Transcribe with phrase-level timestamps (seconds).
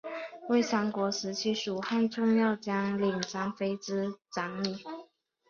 [0.49, 4.77] 为三国时期蜀汉重要将领张飞之长女。